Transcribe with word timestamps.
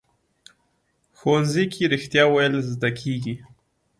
ښوونځی 1.17 1.65
کې 1.73 1.83
رښتیا 1.93 2.23
ویل 2.29 2.55
زده 2.73 2.89
کېږي 2.99 3.35